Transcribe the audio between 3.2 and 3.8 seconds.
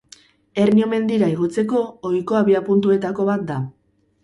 bat da.